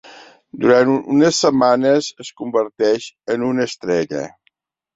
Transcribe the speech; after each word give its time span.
Durant 0.61 0.89
unes 1.15 1.41
setmanes 1.43 2.09
es 2.25 2.33
converteix 2.41 3.07
en 3.37 3.47
una 3.51 3.69
estrella. 3.73 4.27